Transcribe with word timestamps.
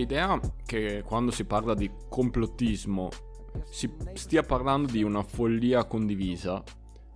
L'idea 0.00 0.40
che 0.64 1.02
quando 1.04 1.30
si 1.30 1.44
parla 1.44 1.74
di 1.74 1.90
complottismo 2.08 3.10
si 3.68 3.92
stia 4.14 4.42
parlando 4.42 4.90
di 4.90 5.02
una 5.02 5.22
follia 5.22 5.84
condivisa 5.84 6.64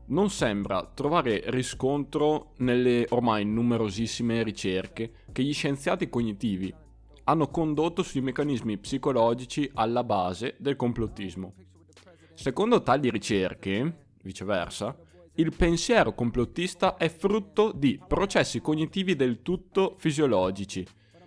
non 0.09 0.29
sembra 0.29 0.85
trovare 0.93 1.45
riscontro 1.47 2.53
nelle 2.59 3.07
ormai 3.09 3.47
numerosissime 3.47 4.43
ricerche 4.43 5.13
che 5.33 5.43
gli 5.43 5.55
scienziati 5.55 6.11
cognitivi 6.11 6.75
hanno 7.25 7.49
condotto 7.49 8.03
sui 8.03 8.21
meccanismi 8.21 8.77
psicologici 8.77 9.71
alla 9.73 10.05
base 10.05 10.57
del 10.59 10.77
complottismo. 10.77 11.55
Secondo 12.35 12.83
tali 12.83 13.09
ricerche, 13.09 14.09
viceversa, 14.23 14.95
il 15.37 15.57
pensiero 15.57 16.13
complottista 16.13 16.99
è 16.99 17.09
frutto 17.09 17.73
di 17.73 17.99
processi 18.07 18.61
cognitivi 18.61 19.17
del 19.17 19.41
tutto 19.41 19.95
fisiologici, 19.97 20.87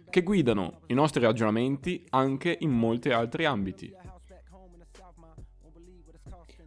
che 0.09 0.23
guidano 0.23 0.81
i 0.87 0.93
nostri 0.93 1.21
ragionamenti 1.21 2.05
anche 2.09 2.55
in 2.61 2.71
molti 2.71 3.09
altri 3.09 3.45
ambiti. 3.45 3.93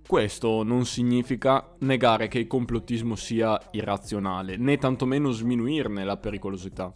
Questo 0.07 0.65
non 0.65 0.87
significa 0.87 1.73
negare 1.81 2.27
che 2.27 2.41
il 2.41 2.49
complottismo 2.49 3.15
sia 3.15 3.61
irrazionale, 3.71 4.57
né 4.57 4.77
tantomeno 4.77 5.31
sminuirne 5.31 6.05
la 6.05 6.17
pericolosità. 6.17 6.93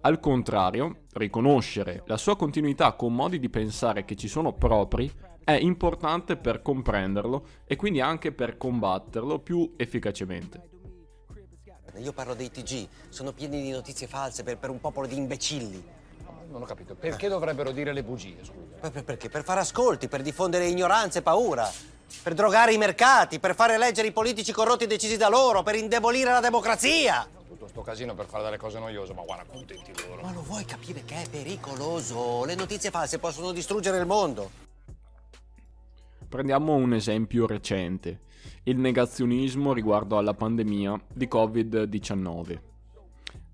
Al 0.00 0.18
contrario, 0.20 1.02
riconoscere 1.12 2.02
la 2.06 2.16
sua 2.16 2.36
continuità 2.36 2.94
con 2.94 3.14
modi 3.14 3.38
di 3.38 3.48
pensare 3.48 4.04
che 4.04 4.16
ci 4.16 4.28
sono 4.28 4.52
propri 4.52 5.10
è 5.44 5.52
importante 5.52 6.36
per 6.36 6.60
comprenderlo 6.60 7.46
e 7.66 7.76
quindi 7.76 8.00
anche 8.00 8.32
per 8.32 8.56
combatterlo 8.56 9.38
più 9.38 9.74
efficacemente. 9.76 10.75
Io 11.98 12.12
parlo 12.12 12.34
dei 12.34 12.50
TG, 12.50 12.86
sono 13.08 13.32
pieni 13.32 13.62
di 13.62 13.70
notizie 13.70 14.06
false 14.06 14.42
per, 14.42 14.58
per 14.58 14.70
un 14.70 14.80
popolo 14.80 15.06
di 15.06 15.16
imbecilli. 15.16 15.82
Non 16.48 16.62
ho 16.62 16.64
capito, 16.64 16.94
perché 16.94 17.28
dovrebbero 17.28 17.72
dire 17.72 17.92
le 17.92 18.02
bugie, 18.02 18.36
scusa? 18.42 18.88
Per, 18.88 19.04
perché? 19.04 19.28
Per 19.28 19.42
fare 19.42 19.60
ascolti, 19.60 20.08
per 20.08 20.22
diffondere 20.22 20.66
ignoranza 20.66 21.18
e 21.18 21.22
paura, 21.22 21.70
per 22.22 22.34
drogare 22.34 22.72
i 22.72 22.78
mercati, 22.78 23.40
per 23.40 23.54
fare 23.54 23.74
eleggere 23.74 24.08
i 24.08 24.12
politici 24.12 24.52
corrotti 24.52 24.86
decisi 24.86 25.16
da 25.16 25.28
loro, 25.28 25.62
per 25.62 25.74
indebolire 25.74 26.30
la 26.30 26.40
democrazia. 26.40 27.28
Tutto 27.48 27.68
sto 27.68 27.82
casino 27.82 28.14
per 28.14 28.26
fare 28.26 28.44
delle 28.44 28.58
cose 28.58 28.78
noiose, 28.78 29.12
ma 29.12 29.22
guarda, 29.22 29.44
contenti 29.50 29.92
loro. 30.06 30.22
Ma 30.22 30.32
lo 30.32 30.42
vuoi 30.42 30.64
capire 30.64 31.04
che 31.04 31.22
è 31.22 31.28
pericoloso? 31.28 32.44
Le 32.44 32.54
notizie 32.54 32.90
false 32.90 33.18
possono 33.18 33.52
distruggere 33.52 33.98
il 33.98 34.06
mondo. 34.06 34.65
Prendiamo 36.28 36.74
un 36.74 36.92
esempio 36.92 37.46
recente, 37.46 38.22
il 38.64 38.78
negazionismo 38.78 39.72
riguardo 39.72 40.18
alla 40.18 40.34
pandemia 40.34 41.00
di 41.14 41.28
Covid-19. 41.30 42.60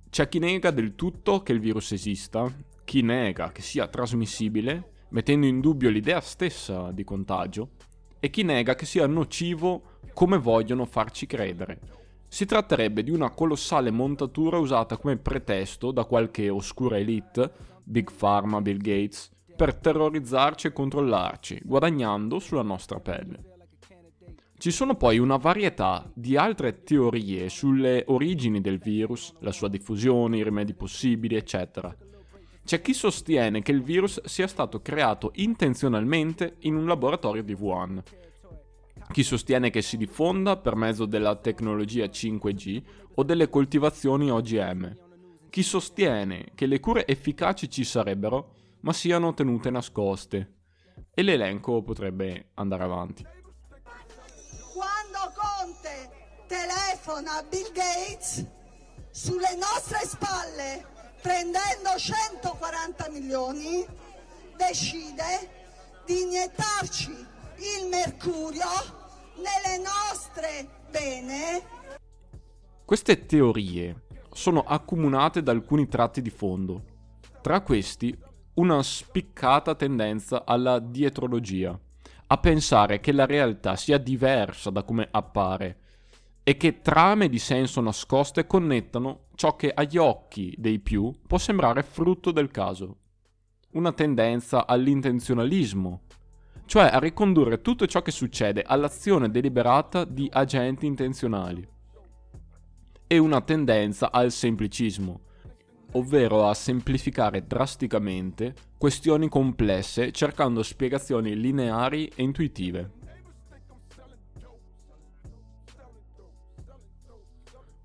C'è 0.08 0.28
chi 0.28 0.38
nega 0.38 0.70
del 0.70 0.94
tutto 0.94 1.42
che 1.42 1.52
il 1.52 1.60
virus 1.60 1.92
esista, 1.92 2.50
chi 2.82 3.02
nega 3.02 3.52
che 3.52 3.60
sia 3.60 3.88
trasmissibile, 3.88 4.92
mettendo 5.10 5.44
in 5.44 5.60
dubbio 5.60 5.90
l'idea 5.90 6.20
stessa 6.20 6.90
di 6.92 7.04
contagio, 7.04 7.72
e 8.18 8.30
chi 8.30 8.42
nega 8.42 8.74
che 8.74 8.86
sia 8.86 9.06
nocivo 9.06 9.98
come 10.14 10.38
vogliono 10.38 10.86
farci 10.86 11.26
credere. 11.26 11.78
Si 12.26 12.46
tratterebbe 12.46 13.02
di 13.02 13.10
una 13.10 13.28
colossale 13.30 13.90
montatura 13.90 14.56
usata 14.56 14.96
come 14.96 15.18
pretesto 15.18 15.90
da 15.90 16.04
qualche 16.04 16.48
oscura 16.48 16.96
elite, 16.96 17.52
Big 17.84 18.10
Pharma, 18.10 18.62
Bill 18.62 18.78
Gates, 18.78 19.30
per 19.54 19.74
terrorizzarci 19.74 20.68
e 20.68 20.72
controllarci, 20.72 21.60
guadagnando 21.64 22.38
sulla 22.38 22.62
nostra 22.62 23.00
pelle. 23.00 23.50
Ci 24.62 24.70
sono 24.70 24.94
poi 24.94 25.18
una 25.18 25.38
varietà 25.38 26.08
di 26.14 26.36
altre 26.36 26.84
teorie 26.84 27.48
sulle 27.48 28.04
origini 28.06 28.60
del 28.60 28.78
virus, 28.78 29.34
la 29.40 29.50
sua 29.50 29.68
diffusione, 29.68 30.36
i 30.36 30.44
rimedi 30.44 30.72
possibili, 30.72 31.34
eccetera. 31.34 31.92
C'è 32.64 32.80
chi 32.80 32.94
sostiene 32.94 33.60
che 33.60 33.72
il 33.72 33.82
virus 33.82 34.22
sia 34.24 34.46
stato 34.46 34.80
creato 34.80 35.32
intenzionalmente 35.34 36.58
in 36.60 36.76
un 36.76 36.86
laboratorio 36.86 37.42
di 37.42 37.54
Wuhan. 37.54 38.00
Chi 39.10 39.24
sostiene 39.24 39.70
che 39.70 39.82
si 39.82 39.96
diffonda 39.96 40.56
per 40.56 40.76
mezzo 40.76 41.06
della 41.06 41.34
tecnologia 41.34 42.04
5G 42.04 42.82
o 43.14 43.24
delle 43.24 43.48
coltivazioni 43.48 44.30
OGM. 44.30 44.96
Chi 45.50 45.62
sostiene 45.64 46.50
che 46.54 46.66
le 46.66 46.78
cure 46.78 47.04
efficaci 47.04 47.68
ci 47.68 47.82
sarebbero, 47.82 48.54
ma 48.82 48.92
siano 48.92 49.34
tenute 49.34 49.70
nascoste. 49.70 50.60
E 51.14 51.22
l'elenco 51.22 51.82
potrebbe 51.82 52.50
andare 52.54 52.84
avanti. 52.84 53.26
Quando 54.72 55.32
Conte 55.34 56.10
telefona 56.46 57.38
a 57.38 57.42
Bill 57.42 57.72
Gates 57.72 58.46
sulle 59.10 59.56
nostre 59.56 60.06
spalle, 60.06 60.86
prendendo 61.20 61.96
140 61.96 63.08
milioni, 63.10 63.84
decide 64.56 65.60
di 66.06 66.22
iniettarci 66.22 67.10
il 67.10 67.88
mercurio 67.88 68.68
nelle 69.36 69.82
nostre 69.82 70.68
vene. 70.90 71.62
Queste 72.84 73.26
teorie 73.26 74.04
sono 74.32 74.62
accomunate 74.62 75.42
da 75.42 75.52
alcuni 75.52 75.88
tratti 75.88 76.20
di 76.22 76.30
fondo. 76.30 76.84
Tra 77.40 77.60
questi 77.60 78.16
una 78.54 78.82
spiccata 78.82 79.74
tendenza 79.74 80.44
alla 80.44 80.78
dietrologia, 80.78 81.78
a 82.26 82.38
pensare 82.38 83.00
che 83.00 83.12
la 83.12 83.24
realtà 83.24 83.76
sia 83.76 83.96
diversa 83.96 84.70
da 84.70 84.82
come 84.82 85.08
appare 85.10 85.78
e 86.42 86.56
che 86.56 86.80
trame 86.80 87.28
di 87.28 87.38
senso 87.38 87.80
nascoste 87.80 88.46
connettano 88.46 89.26
ciò 89.36 89.56
che 89.56 89.70
agli 89.72 89.96
occhi 89.96 90.54
dei 90.58 90.80
più 90.80 91.12
può 91.26 91.38
sembrare 91.38 91.82
frutto 91.82 92.30
del 92.30 92.50
caso. 92.50 92.96
Una 93.72 93.92
tendenza 93.92 94.66
all'intenzionalismo, 94.66 96.02
cioè 96.66 96.90
a 96.92 96.98
ricondurre 96.98 97.62
tutto 97.62 97.86
ciò 97.86 98.02
che 98.02 98.10
succede 98.10 98.62
all'azione 98.62 99.30
deliberata 99.30 100.04
di 100.04 100.28
agenti 100.30 100.84
intenzionali. 100.84 101.66
E 103.06 103.18
una 103.18 103.40
tendenza 103.40 104.10
al 104.10 104.30
semplicismo, 104.30 105.20
ovvero 105.92 106.48
a 106.48 106.54
semplificare 106.54 107.46
drasticamente 107.46 108.54
questioni 108.78 109.28
complesse 109.28 110.12
cercando 110.12 110.62
spiegazioni 110.62 111.38
lineari 111.38 112.10
e 112.14 112.22
intuitive. 112.22 112.90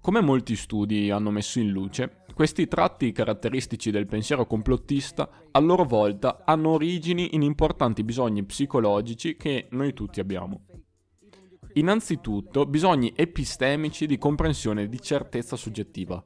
Come 0.01 0.21
molti 0.21 0.55
studi 0.55 1.11
hanno 1.11 1.31
messo 1.31 1.59
in 1.59 1.69
luce, 1.69 2.23
questi 2.33 2.67
tratti 2.67 3.11
caratteristici 3.11 3.91
del 3.91 4.05
pensiero 4.05 4.45
complottista 4.45 5.29
a 5.51 5.59
loro 5.59 5.83
volta 5.83 6.43
hanno 6.45 6.69
origini 6.69 7.35
in 7.35 7.41
importanti 7.41 8.03
bisogni 8.03 8.43
psicologici 8.43 9.35
che 9.35 9.67
noi 9.71 9.91
tutti 9.93 10.19
abbiamo. 10.19 10.61
Innanzitutto 11.73 12.65
bisogni 12.65 13.11
epistemici 13.15 14.05
di 14.05 14.17
comprensione 14.17 14.87
di 14.87 15.01
certezza 15.01 15.55
soggettiva, 15.55 16.23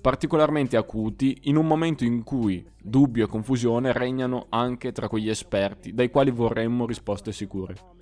particolarmente 0.00 0.76
acuti 0.76 1.40
in 1.42 1.56
un 1.56 1.66
momento 1.66 2.04
in 2.04 2.22
cui 2.24 2.66
dubbio 2.82 3.24
e 3.24 3.28
confusione 3.28 3.92
regnano 3.92 4.46
anche 4.48 4.92
tra 4.92 5.08
quegli 5.08 5.28
esperti 5.28 5.92
dai 5.92 6.10
quali 6.10 6.30
vorremmo 6.30 6.86
risposte 6.86 7.32
sicure. 7.32 7.98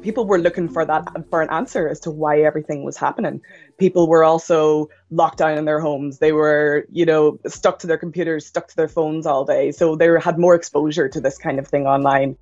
People 0.00 0.24
were 0.24 0.38
looking 0.38 0.66
for 0.66 0.86
that 0.86 1.04
for 1.28 1.42
an 1.42 1.48
answer 1.50 1.86
as 1.86 2.00
to 2.00 2.10
why 2.10 2.40
everything 2.40 2.82
was 2.82 2.96
happening. 2.96 3.40
People 3.76 4.08
were 4.08 4.24
also 4.24 4.88
locked 5.10 5.38
down 5.38 5.58
in 5.58 5.66
their 5.66 5.78
homes. 5.78 6.18
They 6.18 6.32
were, 6.32 6.86
you 6.90 7.04
know, 7.04 7.38
stuck 7.46 7.78
to 7.80 7.86
their 7.86 7.98
computers, 7.98 8.46
stuck 8.46 8.68
to 8.68 8.76
their 8.76 8.88
phones 8.88 9.26
all 9.26 9.44
day. 9.44 9.72
So 9.72 9.96
they 9.96 10.08
had 10.18 10.38
more 10.38 10.54
exposure 10.54 11.08
to 11.08 11.20
this 11.20 11.36
kind 11.36 11.58
of 11.58 11.68
thing 11.68 11.86
online. 11.86 12.36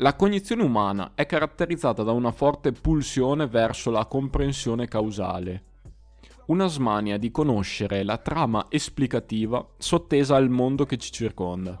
La 0.00 0.16
cognizione 0.16 0.62
umana 0.62 1.12
è 1.14 1.26
caratterizzata 1.26 2.02
da 2.02 2.12
una 2.12 2.32
forte 2.32 2.72
pulsione 2.72 3.46
verso 3.46 3.90
la 3.90 4.06
comprensione 4.06 4.88
causale, 4.88 5.64
una 6.46 6.68
smania 6.68 7.18
di 7.18 7.30
conoscere 7.30 8.02
la 8.02 8.16
trama 8.16 8.64
esplicativa 8.70 9.74
sottesa 9.76 10.36
al 10.36 10.48
mondo 10.48 10.86
che 10.86 10.96
ci 10.96 11.12
circonda. 11.12 11.78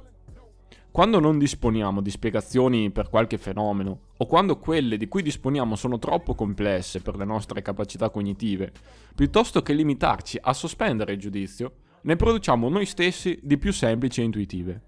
Quando 0.90 1.18
non 1.18 1.38
disponiamo 1.38 2.02
di 2.02 2.10
spiegazioni 2.10 2.90
per 2.90 3.08
qualche 3.08 3.38
fenomeno, 3.38 4.00
o 4.18 4.26
quando 4.26 4.58
quelle 4.58 4.98
di 4.98 5.08
cui 5.08 5.22
disponiamo 5.22 5.74
sono 5.74 5.98
troppo 5.98 6.34
complesse 6.34 7.00
per 7.00 7.16
le 7.16 7.24
nostre 7.24 7.62
capacità 7.62 8.10
cognitive, 8.10 8.70
piuttosto 9.14 9.62
che 9.62 9.72
limitarci 9.72 10.36
a 10.38 10.52
sospendere 10.52 11.14
il 11.14 11.18
giudizio, 11.18 11.72
ne 12.02 12.16
produciamo 12.16 12.68
noi 12.68 12.84
stessi 12.84 13.40
di 13.42 13.56
più 13.56 13.72
semplici 13.72 14.20
e 14.20 14.24
intuitive. 14.24 14.82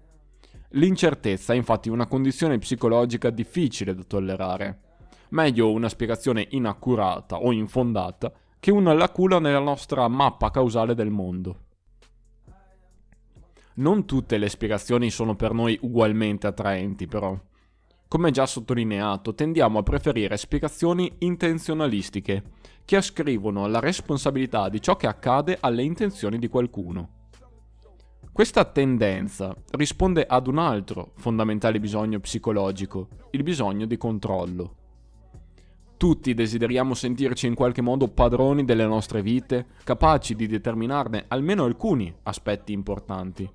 L'incertezza 0.75 1.53
è 1.53 1.55
infatti 1.55 1.89
una 1.89 2.07
condizione 2.07 2.57
psicologica 2.57 3.29
difficile 3.29 3.93
da 3.93 4.03
tollerare. 4.03 4.79
Meglio 5.29 5.71
una 5.71 5.87
spiegazione 5.87 6.47
inaccurata 6.49 7.37
o 7.37 7.51
infondata 7.51 8.31
che 8.59 8.71
una 8.71 8.93
lacuna 8.93 9.39
nella 9.39 9.59
nostra 9.59 10.07
mappa 10.07 10.49
causale 10.49 10.95
del 10.95 11.11
mondo. 11.11 11.59
Non 13.75 14.05
tutte 14.05 14.37
le 14.37 14.49
spiegazioni 14.49 15.11
sono 15.11 15.35
per 15.35 15.53
noi 15.53 15.77
ugualmente 15.81 16.47
attraenti, 16.47 17.05
però. 17.07 17.39
Come 18.07 18.31
già 18.31 18.45
sottolineato, 18.47 19.35
tendiamo 19.35 19.79
a 19.79 19.83
preferire 19.83 20.37
spiegazioni 20.37 21.11
intenzionalistiche, 21.19 22.43
che 22.85 22.95
ascrivono 22.95 23.67
la 23.67 23.79
responsabilità 23.79 24.69
di 24.69 24.81
ciò 24.81 24.95
che 24.95 25.07
accade 25.07 25.57
alle 25.59 25.83
intenzioni 25.83 26.39
di 26.39 26.47
qualcuno. 26.47 27.22
Questa 28.33 28.65
tendenza 28.65 29.55
risponde 29.73 30.25
ad 30.25 30.47
un 30.47 30.57
altro 30.57 31.11
fondamentale 31.17 31.79
bisogno 31.79 32.19
psicologico, 32.19 33.09
il 33.29 33.43
bisogno 33.43 33.85
di 33.85 33.95
controllo. 33.95 34.75
Tutti 35.97 36.33
desideriamo 36.33 36.95
sentirci 36.95 37.45
in 37.45 37.53
qualche 37.53 37.83
modo 37.83 38.07
padroni 38.07 38.65
delle 38.65 38.87
nostre 38.87 39.21
vite, 39.21 39.67
capaci 39.83 40.33
di 40.33 40.47
determinarne 40.47 41.25
almeno 41.27 41.65
alcuni 41.65 42.11
aspetti 42.23 42.73
importanti. 42.73 43.47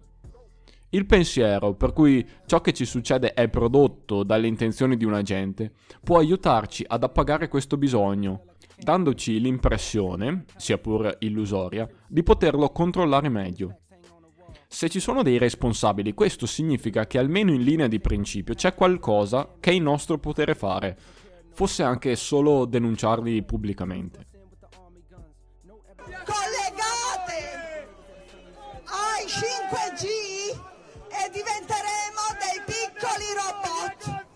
Il 0.91 1.07
pensiero, 1.07 1.75
per 1.75 1.93
cui 1.93 2.25
ciò 2.47 2.61
che 2.61 2.73
ci 2.73 2.85
succede 2.85 3.35
è 3.35 3.49
prodotto 3.49 4.23
dalle 4.23 4.47
intenzioni 4.47 4.97
di 4.97 5.05
un 5.05 5.15
agente, 5.15 5.73
può 6.05 6.19
aiutarci 6.19 6.85
ad 6.87 7.03
appagare 7.03 7.49
questo 7.49 7.77
bisogno, 7.77 8.45
dandoci 8.79 9.41
l'impressione, 9.41 10.45
sia 10.57 10.79
pur 10.79 11.17
illusoria, 11.19 11.89
di 12.07 12.23
poterlo 12.23 12.71
controllare 12.71 13.29
meglio. 13.29 13.81
Se 14.71 14.91
ci 14.91 15.01
sono 15.01 15.23
dei 15.23 15.39
responsabili, 15.39 16.13
questo 16.13 16.45
significa 16.45 17.07
che 17.07 17.17
almeno 17.17 17.53
in 17.53 17.63
linea 17.63 17.87
di 17.89 18.01
principio 18.01 18.53
c'è 18.53 18.75
qualcosa 18.75 19.55
che 19.59 19.71
è 19.71 19.73
in 19.73 19.83
nostro 19.83 20.19
potere 20.19 20.55
fare, 20.55 20.97
fosse 21.55 21.83
anche 21.83 22.15
solo 22.17 22.67
denunciarli 22.67 23.43
pubblicamente. 23.45 24.27
Collegate 26.05 27.89
ai 28.85 29.25
5G 29.25 30.05
e 30.05 31.31
diventeremo 31.33 32.23
dei 32.39 32.61
piccoli 32.67 33.25
robot. 33.35 34.27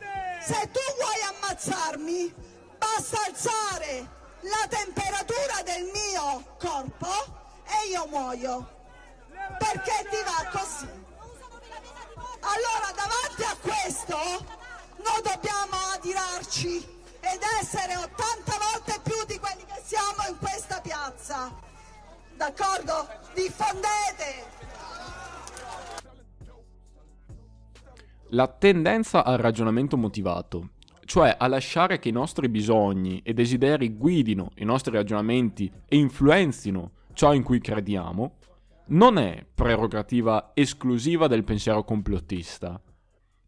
Se 0.40 0.70
tu 0.72 0.80
vuoi 0.98 1.20
ammazzarmi, 1.36 2.34
basta 2.78 3.18
alzare 3.28 4.08
la 4.40 4.66
temperatura 4.66 5.62
del 5.62 5.84
mio 5.92 6.56
corpo 6.58 7.12
e 7.66 7.90
io 7.90 8.06
muoio. 8.08 8.80
Perché 9.58 10.08
ti 10.10 10.16
va 10.24 10.58
così? 10.58 10.88
Allora 12.40 12.90
davanti 12.94 13.42
a 13.44 13.56
questo 13.60 14.16
noi 14.96 15.22
dobbiamo 15.22 15.76
adirarci 15.94 16.76
ed 17.20 17.40
essere 17.60 17.96
80 17.96 18.12
volte 18.58 19.00
più 19.02 19.24
di 19.26 19.38
quelli 19.38 19.64
che 19.64 19.80
siamo 19.84 20.28
in 20.28 20.36
questa 20.38 20.80
piazza. 20.80 21.52
D'accordo? 22.36 23.08
Diffondete! 23.34 24.50
La 28.30 28.48
tendenza 28.48 29.24
al 29.24 29.38
ragionamento 29.38 29.96
motivato, 29.96 30.70
cioè 31.04 31.36
a 31.38 31.46
lasciare 31.46 31.98
che 31.98 32.08
i 32.08 32.12
nostri 32.12 32.48
bisogni 32.48 33.20
e 33.22 33.34
desideri 33.34 33.94
guidino 33.94 34.52
i 34.56 34.64
nostri 34.64 34.92
ragionamenti 34.92 35.70
e 35.86 35.96
influenzino 35.96 36.92
ciò 37.12 37.34
in 37.34 37.42
cui 37.42 37.60
crediamo, 37.60 38.38
non 38.86 39.18
è 39.18 39.46
prerogativa 39.54 40.50
esclusiva 40.54 41.26
del 41.26 41.44
pensiero 41.44 41.84
complottista. 41.84 42.80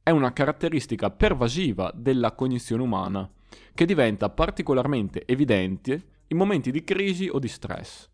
È 0.03 0.11
una 0.11 0.33
caratteristica 0.33 1.11
pervasiva 1.11 1.91
della 1.95 2.33
cognizione 2.33 2.83
umana 2.83 3.31
che 3.75 3.87
diventa 3.87 4.31
particolarmente 4.31 5.25
evidente 5.27 6.03
in 6.29 6.37
momenti 6.37 6.71
di 6.71 6.85
crisi 6.85 7.29
o 7.29 7.39
di 7.39 7.49
stress. 7.49 8.09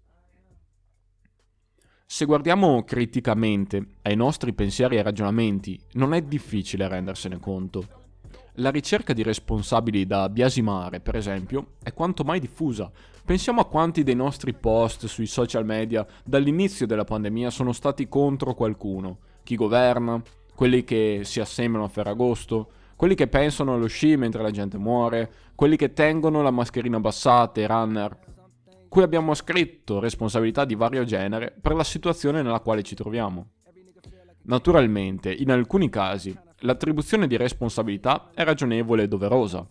Se 2.06 2.24
guardiamo 2.24 2.82
criticamente 2.82 3.86
ai 4.02 4.16
nostri 4.16 4.52
pensieri 4.52 4.96
e 4.96 5.02
ragionamenti, 5.02 5.80
non 5.92 6.12
è 6.12 6.22
difficile 6.22 6.88
rendersene 6.88 7.38
conto. 7.38 8.09
La 8.54 8.70
ricerca 8.70 9.12
di 9.12 9.22
responsabili 9.22 10.06
da 10.06 10.28
biasimare, 10.28 11.00
per 11.00 11.14
esempio, 11.14 11.74
è 11.82 11.92
quanto 11.92 12.24
mai 12.24 12.40
diffusa. 12.40 12.90
Pensiamo 13.24 13.60
a 13.60 13.66
quanti 13.66 14.02
dei 14.02 14.16
nostri 14.16 14.52
post 14.54 15.06
sui 15.06 15.26
social 15.26 15.64
media 15.64 16.04
dall'inizio 16.24 16.86
della 16.86 17.04
pandemia 17.04 17.48
sono 17.50 17.72
stati 17.72 18.08
contro 18.08 18.54
qualcuno, 18.54 19.18
chi 19.44 19.54
governa, 19.54 20.20
quelli 20.54 20.82
che 20.82 21.20
si 21.22 21.38
assemblano 21.38 21.86
a 21.86 21.88
Ferragosto, 21.88 22.70
quelli 22.96 23.14
che 23.14 23.28
pensano 23.28 23.74
allo 23.74 23.86
sci 23.86 24.16
mentre 24.16 24.42
la 24.42 24.50
gente 24.50 24.76
muore, 24.78 25.32
quelli 25.54 25.76
che 25.76 25.92
tengono 25.92 26.42
la 26.42 26.50
mascherina 26.50 26.96
abbassata, 26.96 27.60
i 27.60 27.66
runner. 27.66 28.18
Qui 28.88 29.02
abbiamo 29.02 29.32
scritto 29.34 30.00
responsabilità 30.00 30.64
di 30.64 30.74
vario 30.74 31.04
genere 31.04 31.54
per 31.58 31.74
la 31.74 31.84
situazione 31.84 32.42
nella 32.42 32.60
quale 32.60 32.82
ci 32.82 32.96
troviamo. 32.96 33.52
Naturalmente, 34.42 35.32
in 35.32 35.50
alcuni 35.50 35.88
casi, 35.88 36.36
l'attribuzione 36.60 37.26
di 37.26 37.36
responsabilità 37.36 38.30
è 38.34 38.44
ragionevole 38.44 39.04
e 39.04 39.08
doverosa. 39.08 39.66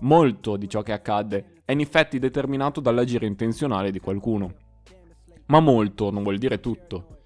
Molto 0.00 0.56
di 0.56 0.68
ciò 0.68 0.82
che 0.82 0.92
accade 0.92 1.62
è 1.64 1.72
in 1.72 1.80
effetti 1.80 2.18
determinato 2.18 2.80
dall'agire 2.80 3.26
intenzionale 3.26 3.90
di 3.90 4.00
qualcuno. 4.00 4.54
Ma 5.46 5.60
molto 5.60 6.10
non 6.10 6.22
vuol 6.22 6.38
dire 6.38 6.60
tutto 6.60 7.18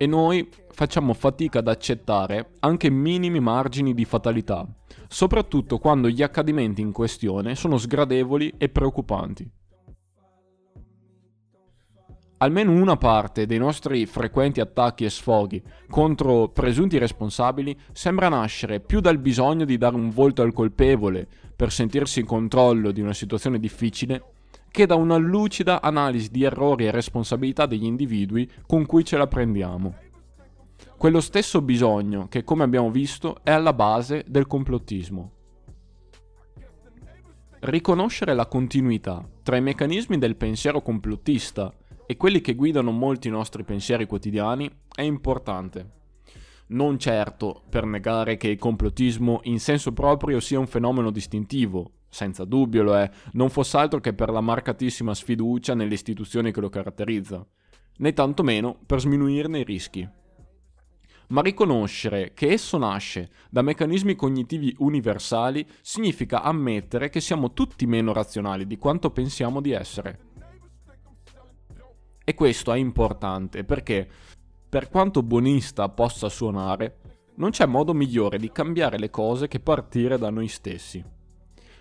e 0.00 0.06
noi 0.06 0.48
facciamo 0.70 1.12
fatica 1.12 1.58
ad 1.58 1.66
accettare 1.66 2.52
anche 2.60 2.88
minimi 2.88 3.40
margini 3.40 3.92
di 3.94 4.04
fatalità, 4.04 4.64
soprattutto 5.08 5.78
quando 5.78 6.08
gli 6.08 6.22
accadimenti 6.22 6.80
in 6.80 6.92
questione 6.92 7.56
sono 7.56 7.76
sgradevoli 7.76 8.54
e 8.56 8.68
preoccupanti. 8.68 9.50
Almeno 12.40 12.70
una 12.70 12.96
parte 12.96 13.46
dei 13.46 13.58
nostri 13.58 14.06
frequenti 14.06 14.60
attacchi 14.60 15.04
e 15.04 15.10
sfoghi 15.10 15.60
contro 15.88 16.48
presunti 16.48 16.96
responsabili 16.96 17.76
sembra 17.90 18.28
nascere 18.28 18.78
più 18.78 19.00
dal 19.00 19.18
bisogno 19.18 19.64
di 19.64 19.76
dare 19.76 19.96
un 19.96 20.10
volto 20.10 20.42
al 20.42 20.52
colpevole 20.52 21.26
per 21.56 21.72
sentirsi 21.72 22.20
in 22.20 22.26
controllo 22.26 22.92
di 22.92 23.00
una 23.00 23.12
situazione 23.12 23.58
difficile 23.58 24.22
che 24.70 24.86
da 24.86 24.94
una 24.94 25.16
lucida 25.16 25.82
analisi 25.82 26.30
di 26.30 26.44
errori 26.44 26.86
e 26.86 26.92
responsabilità 26.92 27.66
degli 27.66 27.84
individui 27.84 28.48
con 28.66 28.86
cui 28.86 29.04
ce 29.04 29.16
la 29.16 29.26
prendiamo. 29.26 29.96
Quello 30.96 31.20
stesso 31.20 31.60
bisogno 31.60 32.28
che, 32.28 32.44
come 32.44 32.62
abbiamo 32.62 32.92
visto, 32.92 33.38
è 33.42 33.50
alla 33.50 33.72
base 33.72 34.24
del 34.28 34.46
complottismo. 34.46 35.32
Riconoscere 37.60 38.34
la 38.34 38.46
continuità 38.46 39.28
tra 39.42 39.56
i 39.56 39.60
meccanismi 39.60 40.18
del 40.18 40.36
pensiero 40.36 40.80
complottista 40.80 41.72
e 42.10 42.16
quelli 42.16 42.40
che 42.40 42.54
guidano 42.54 42.90
molti 42.90 43.28
nostri 43.28 43.64
pensieri 43.64 44.06
quotidiani 44.06 44.66
è 44.94 45.02
importante. 45.02 45.90
Non 46.68 46.98
certo 46.98 47.64
per 47.68 47.84
negare 47.84 48.38
che 48.38 48.48
il 48.48 48.58
complottismo 48.58 49.40
in 49.42 49.60
senso 49.60 49.92
proprio 49.92 50.40
sia 50.40 50.58
un 50.58 50.66
fenomeno 50.66 51.10
distintivo, 51.10 51.90
senza 52.08 52.46
dubbio 52.46 52.82
lo 52.82 52.96
è, 52.96 53.10
non 53.32 53.50
fosse 53.50 53.76
altro 53.76 54.00
che 54.00 54.14
per 54.14 54.30
la 54.30 54.40
marcatissima 54.40 55.12
sfiducia 55.12 55.74
nelle 55.74 55.92
istituzioni 55.92 56.50
che 56.50 56.60
lo 56.62 56.70
caratterizza, 56.70 57.46
né 57.98 58.12
tantomeno 58.14 58.78
per 58.86 59.00
sminuirne 59.00 59.58
i 59.58 59.64
rischi. 59.64 60.08
Ma 61.28 61.42
riconoscere 61.42 62.32
che 62.32 62.52
esso 62.52 62.78
nasce 62.78 63.28
da 63.50 63.60
meccanismi 63.60 64.14
cognitivi 64.14 64.74
universali 64.78 65.66
significa 65.82 66.42
ammettere 66.42 67.10
che 67.10 67.20
siamo 67.20 67.52
tutti 67.52 67.84
meno 67.86 68.14
razionali 68.14 68.66
di 68.66 68.78
quanto 68.78 69.10
pensiamo 69.10 69.60
di 69.60 69.72
essere. 69.72 70.27
E 72.28 72.34
questo 72.34 72.74
è 72.74 72.76
importante 72.76 73.64
perché, 73.64 74.06
per 74.68 74.90
quanto 74.90 75.22
buonista 75.22 75.88
possa 75.88 76.28
suonare, 76.28 76.98
non 77.36 77.48
c'è 77.48 77.64
modo 77.64 77.94
migliore 77.94 78.36
di 78.36 78.52
cambiare 78.52 78.98
le 78.98 79.08
cose 79.08 79.48
che 79.48 79.60
partire 79.60 80.18
da 80.18 80.28
noi 80.28 80.46
stessi. 80.46 81.02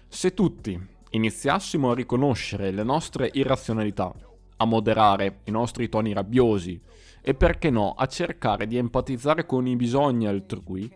Se 0.07 0.33
tutti 0.33 0.81
iniziassimo 1.09 1.91
a 1.91 1.95
riconoscere 1.95 2.71
le 2.71 2.83
nostre 2.83 3.29
irrazionalità, 3.33 4.15
a 4.55 4.63
moderare 4.63 5.41
i 5.43 5.51
nostri 5.51 5.89
toni 5.89 6.13
rabbiosi 6.13 6.81
e 7.21 7.33
perché 7.33 7.69
no 7.69 7.91
a 7.91 8.05
cercare 8.05 8.67
di 8.67 8.77
empatizzare 8.77 9.45
con 9.45 9.67
i 9.67 9.75
bisogni 9.75 10.27
altrui, 10.27 10.89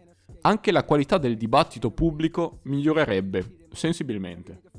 anche 0.43 0.71
la 0.71 0.85
qualità 0.85 1.17
del 1.17 1.35
dibattito 1.35 1.91
pubblico 1.91 2.59
migliorerebbe 2.63 3.57
sensibilmente. 3.73 4.70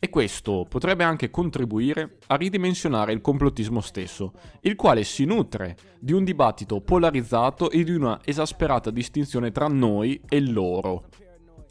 E 0.00 0.10
questo 0.10 0.64
potrebbe 0.68 1.02
anche 1.02 1.28
contribuire 1.28 2.18
a 2.28 2.36
ridimensionare 2.36 3.12
il 3.12 3.20
complottismo 3.20 3.80
stesso, 3.80 4.32
il 4.60 4.76
quale 4.76 5.02
si 5.02 5.24
nutre 5.24 5.76
di 5.98 6.12
un 6.12 6.22
dibattito 6.22 6.80
polarizzato 6.80 7.68
e 7.68 7.82
di 7.82 7.90
una 7.90 8.20
esasperata 8.24 8.92
distinzione 8.92 9.50
tra 9.50 9.66
noi 9.66 10.20
e 10.28 10.40
loro, 10.40 11.08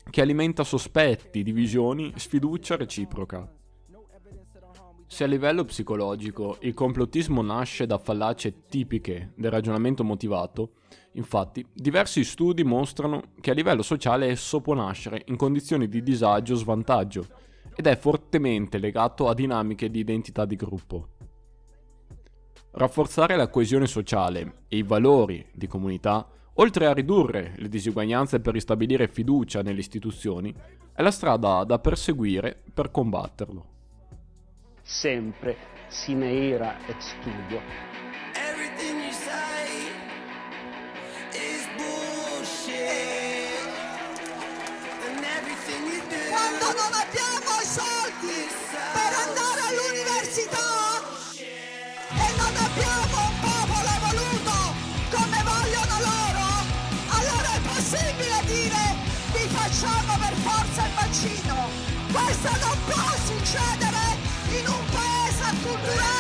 che 0.09 0.19
alimenta 0.19 0.65
sospetti, 0.65 1.41
divisioni, 1.41 2.11
sfiducia 2.17 2.75
reciproca. 2.75 3.49
Se 5.09 5.23
a 5.23 5.27
livello 5.27 5.63
psicologico 5.63 6.57
il 6.61 6.73
complottismo 6.73 7.41
nasce 7.41 7.85
da 7.85 7.97
fallacie 7.97 8.65
tipiche 8.67 9.31
del 9.37 9.51
ragionamento 9.51 10.03
motivato, 10.03 10.71
infatti 11.13 11.65
diversi 11.73 12.25
studi 12.25 12.65
mostrano 12.65 13.21
che 13.39 13.51
a 13.51 13.53
livello 13.53 13.83
sociale 13.83 14.27
esso 14.27 14.59
può 14.59 14.73
nascere 14.73 15.23
in 15.27 15.37
condizioni 15.37 15.87
di 15.87 16.03
disagio 16.03 16.55
o 16.55 16.57
svantaggio 16.57 17.45
ed 17.77 17.85
è 17.85 17.95
fortemente 17.95 18.79
legato 18.79 19.29
a 19.29 19.35
dinamiche 19.35 19.91
di 19.91 19.99
identità 19.99 20.45
di 20.45 20.55
gruppo. 20.55 21.09
Rafforzare 22.71 23.35
la 23.35 23.49
coesione 23.49 23.85
sociale 23.85 24.63
e 24.67 24.77
i 24.77 24.83
valori 24.83 25.45
di 25.53 25.67
comunità, 25.67 26.27
oltre 26.55 26.87
a 26.87 26.93
ridurre 26.93 27.53
le 27.57 27.69
disuguaglianze 27.69 28.39
per 28.39 28.53
ristabilire 28.53 29.07
fiducia 29.07 29.61
nelle 29.61 29.79
istituzioni, 29.79 30.51
è 30.91 31.03
la 31.03 31.11
strada 31.11 31.63
da 31.65 31.77
perseguire 31.77 32.63
per 32.73 32.89
combatterlo. 32.89 33.65
Sempre 34.81 35.55
sine 35.87 36.49
era 36.49 36.83
et 36.87 36.97
studio. 36.97 37.61
Quando 46.29 46.65
non 46.65 46.91
Questo 62.39 62.67
non 62.67 62.77
può 62.85 63.03
succedere 63.25 63.97
in 64.59 64.67
un 64.67 64.85
paese 64.91 65.43
acculturato 65.43 66.16